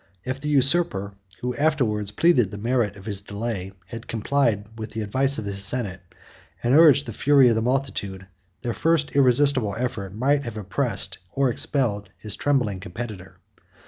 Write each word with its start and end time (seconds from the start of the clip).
If 0.23 0.41
the 0.41 0.49
usurper, 0.49 1.13
who 1.41 1.53
afterwards 1.53 2.09
pleaded 2.09 2.49
the 2.49 2.57
merit 2.57 2.95
of 2.95 3.05
his 3.05 3.21
delay, 3.21 3.73
had 3.85 4.07
complied 4.07 4.65
with 4.75 4.89
the 4.93 5.01
advice 5.03 5.37
of 5.37 5.45
his 5.45 5.63
senate, 5.63 6.01
and 6.63 6.73
urged 6.73 7.05
the 7.05 7.13
fury 7.13 7.49
of 7.49 7.55
the 7.55 7.61
multitude, 7.61 8.25
their 8.63 8.73
first 8.73 9.15
irresistible 9.15 9.75
effort 9.77 10.15
might 10.15 10.41
have 10.41 10.57
oppressed 10.57 11.19
or 11.31 11.51
expelled 11.51 12.09
his 12.17 12.35
trembling 12.35 12.79
competitor. 12.79 13.37